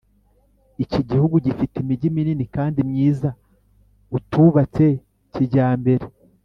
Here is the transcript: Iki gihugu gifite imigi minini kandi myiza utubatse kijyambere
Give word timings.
Iki 0.83 1.01
gihugu 1.09 1.35
gifite 1.45 1.75
imigi 1.83 2.07
minini 2.15 2.45
kandi 2.55 2.79
myiza 2.89 3.29
utubatse 4.17 4.85
kijyambere 5.33 6.05